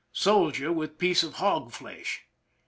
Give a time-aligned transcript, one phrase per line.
[0.13, 2.23] Soldier with piece of hog flesh.